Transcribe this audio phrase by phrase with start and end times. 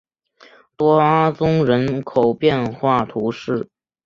[0.75, 3.69] 多阿宗人口变化图示